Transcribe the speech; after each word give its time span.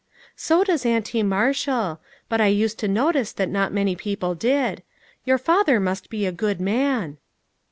"So 0.47 0.63
does 0.63 0.83
Auntie 0.83 1.21
Marshall; 1.21 2.01
but 2.27 2.41
I 2.41 2.47
used 2.47 2.79
to 2.79 2.87
no 2.87 3.11
tice 3.11 3.31
that 3.33 3.51
not 3.51 3.71
many 3.71 3.95
people 3.95 4.33
did. 4.33 4.81
Your 5.25 5.37
father 5.37 5.79
must 5.79 6.09
be 6.09 6.25
a 6.25 6.31
good 6.31 6.59
man." 6.59 7.19